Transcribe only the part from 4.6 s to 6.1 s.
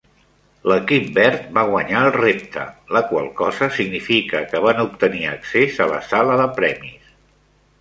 van obtenir accés a la